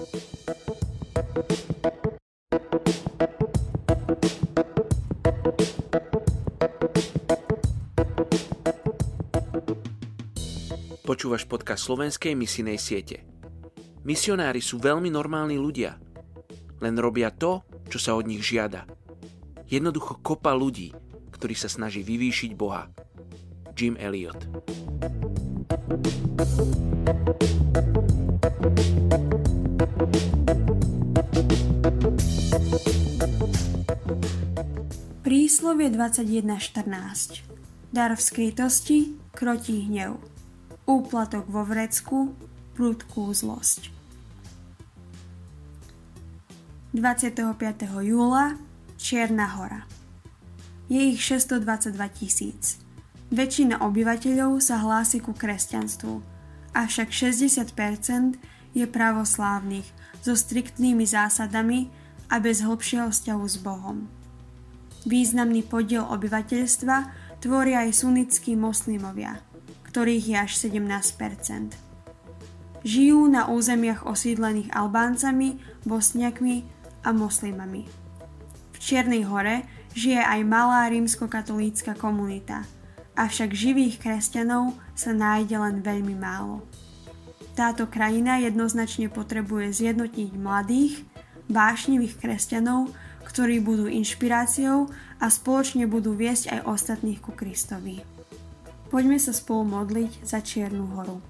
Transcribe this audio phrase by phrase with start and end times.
[0.00, 0.16] Počúvaš
[11.44, 13.28] podcast slovenskej misijnej siete.
[14.08, 16.00] Misionári sú veľmi normálni ľudia.
[16.80, 17.60] Len robia to,
[17.92, 18.88] čo sa od nich žiada.
[19.68, 20.96] Jednoducho kopa ľudí,
[21.28, 22.88] ktorý sa snaží vyvýšiť Boha.
[23.76, 24.48] Jim Elliot.
[35.60, 37.44] Príslovie 21.14
[37.92, 40.16] Dar v skrytosti krotí hnev
[40.88, 42.32] úplatok vo vrecku,
[42.72, 43.92] prudkú zlosť.
[46.96, 47.44] 25.
[47.92, 48.56] júla
[48.96, 49.84] Čierna hora.
[50.88, 52.80] Je ich 622 tisíc.
[53.28, 56.24] Väčšina obyvateľov sa hlási ku kresťanstvu,
[56.72, 57.68] avšak 60%
[58.72, 59.84] je pravoslávnych
[60.24, 61.92] so striktnými zásadami
[62.32, 64.19] a bez hlbšieho vzťahu s Bohom.
[65.08, 66.96] Významný podiel obyvateľstva
[67.40, 69.40] tvoria aj sunnickí moslimovia–
[69.90, 71.74] ktorých je až 17%
[72.80, 76.64] Žijú na územiach osídlených Albáncami, Bosniakmi
[77.04, 77.84] a moslimami.
[78.72, 82.64] V Čiernej hore žije aj malá rímskokatolícka komunita,
[83.20, 86.64] avšak živých kresťanov sa nájde len veľmi málo.
[87.52, 91.04] Táto krajina jednoznačne potrebuje zjednotiť mladých,
[91.52, 92.96] vášnivých kresťanov,
[93.30, 94.90] ktorí budú inšpiráciou
[95.22, 98.02] a spoločne budú viesť aj ostatných ku Kristovi.
[98.90, 101.22] Poďme sa spolu modliť za Čiernu horu.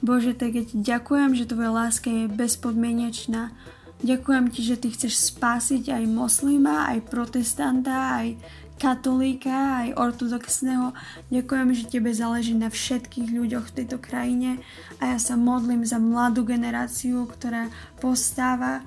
[0.00, 3.52] Bože, tak ja ďakujem, že tvoja láska je bezpodmienečná.
[4.00, 8.40] Ďakujem ti, že ty chceš spásiť aj moslima, aj protestanta, aj
[8.80, 10.96] katolíka, aj ortodoxného.
[11.28, 14.64] Ďakujem, že tebe záleží na všetkých ľuďoch v tejto krajine
[15.04, 17.68] a ja sa modlím za mladú generáciu, ktorá
[18.00, 18.80] postáva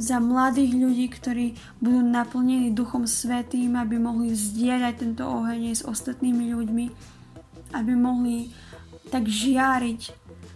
[0.00, 1.46] za mladých ľudí, ktorí
[1.82, 6.86] budú naplnení Duchom Svetým, aby mohli vzdieľať tento oheň s ostatnými ľuďmi,
[7.76, 8.48] aby mohli
[9.12, 10.00] tak žiariť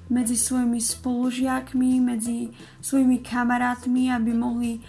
[0.09, 2.49] medzi svojimi spolužiakmi, medzi
[2.81, 4.81] svojimi kamarátmi, aby mohli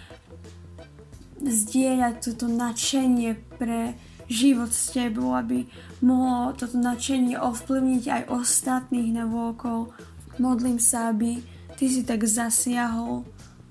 [1.42, 3.94] zdieľať toto nadšenie pre
[4.28, 5.66] život s tebou, aby
[6.04, 9.92] mohlo toto nadšenie ovplyvniť aj ostatných na vôkol.
[10.38, 11.42] Modlím sa, aby
[11.74, 13.26] ty si tak zasiahol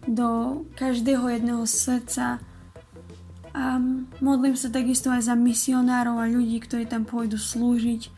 [0.07, 2.40] do každého jedného srdca.
[3.51, 3.78] A
[4.23, 8.09] modlím sa takisto aj za misionárov a ľudí, ktorí tam pôjdu slúžiť.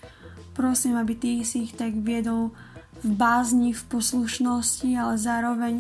[0.54, 2.54] Prosím, aby ty si ich tak viedol
[3.00, 5.76] v bázni, v poslušnosti, ale zároveň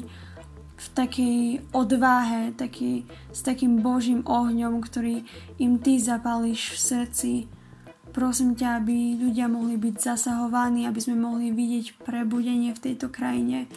[0.80, 1.40] v takej
[1.76, 3.04] odváhe, taký,
[3.36, 5.28] s takým Božím ohňom, ktorý
[5.60, 7.32] im ty zapálíš v srdci.
[8.16, 13.68] Prosím ťa, aby ľudia mohli byť zasahovaní, aby sme mohli vidieť prebudenie v tejto krajine.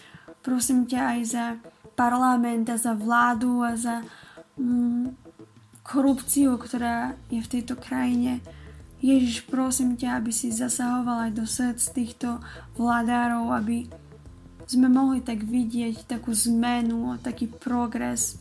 [0.47, 1.45] Prosím ťa aj za
[1.93, 4.03] parlament a za vládu a za
[4.59, 5.17] mm,
[5.83, 8.41] korupciu, ktorá je v tejto krajine.
[9.03, 12.39] Ježiš, prosím ťa, aby si zasahoval aj do srdc týchto
[12.79, 13.91] vládárov, aby
[14.71, 18.39] sme mohli tak vidieť takú zmenu, taký progres,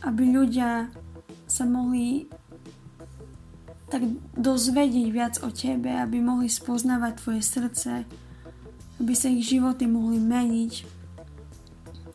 [0.00, 0.88] aby ľudia
[1.44, 2.26] sa mohli
[3.92, 4.08] tak
[4.40, 7.92] dozvedieť viac o tebe, aby mohli spoznávať tvoje srdce,
[8.96, 11.01] aby sa ich životy mohli meniť,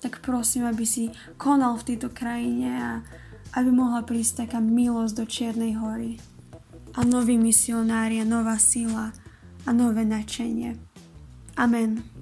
[0.07, 2.91] tak prosím, aby si konal v tejto krajine a
[3.59, 6.15] aby mohla prísť taká milosť do Čiernej hory.
[6.95, 9.11] A noví misionári, nová sila
[9.67, 10.79] a nové načenie.
[11.59, 12.16] Amen.